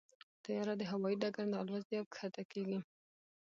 طیاره 0.43 0.73
د 0.77 0.81
هوايي 0.91 1.15
ډګر 1.21 1.45
نه 1.51 1.57
الوزي 1.61 1.95
او 1.99 2.05
کښته 2.13 2.43
کېږي. 2.51 2.79